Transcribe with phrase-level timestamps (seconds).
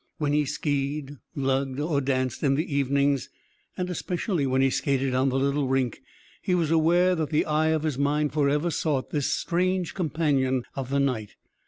[0.17, 3.29] When he "ski d," "luged," or danced in the evenings,
[3.77, 6.01] and especially when he skated on the little rink,
[6.41, 10.89] he was aware that the eyes of his mind forever sought this strange companion of
[10.89, 11.35] the night.